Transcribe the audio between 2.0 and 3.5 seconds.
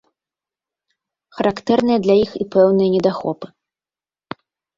для іх і пэўныя недахопы.